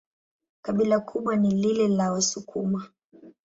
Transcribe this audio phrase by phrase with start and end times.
[0.61, 2.87] Kabila kubwa ni lile la Wasukuma.